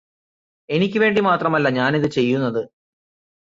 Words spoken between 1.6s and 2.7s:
ഞാനിത് ചെയ്യുന്നത്